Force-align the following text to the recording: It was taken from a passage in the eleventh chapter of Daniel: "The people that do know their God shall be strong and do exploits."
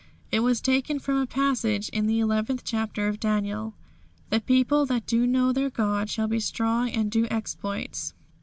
It 0.31 0.39
was 0.39 0.61
taken 0.61 0.97
from 0.97 1.17
a 1.17 1.27
passage 1.27 1.87
in 1.89 2.07
the 2.07 2.19
eleventh 2.19 2.63
chapter 2.63 3.07
of 3.07 3.19
Daniel: 3.19 3.75
"The 4.31 4.39
people 4.41 4.87
that 4.87 5.05
do 5.05 5.27
know 5.27 5.53
their 5.53 5.69
God 5.69 6.09
shall 6.09 6.27
be 6.27 6.39
strong 6.39 6.89
and 6.89 7.11
do 7.11 7.27
exploits." 7.29 8.15